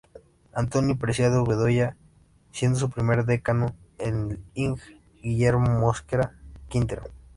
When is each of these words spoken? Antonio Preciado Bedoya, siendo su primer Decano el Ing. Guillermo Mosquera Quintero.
Antonio 0.55 0.97
Preciado 0.97 1.43
Bedoya, 1.45 1.95
siendo 2.51 2.79
su 2.79 2.89
primer 2.89 3.23
Decano 3.23 3.75
el 3.99 4.39
Ing. 4.55 4.79
Guillermo 5.21 5.79
Mosquera 5.79 6.33
Quintero. 6.69 7.03